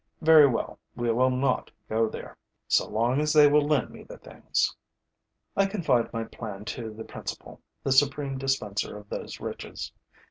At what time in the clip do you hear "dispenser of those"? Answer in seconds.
8.39-9.39